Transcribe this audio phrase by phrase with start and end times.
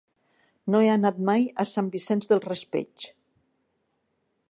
[0.75, 3.07] No he anat mai a Sant Vicent del Raspeig.